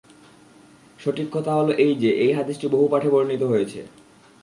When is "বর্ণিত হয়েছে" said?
3.09-3.79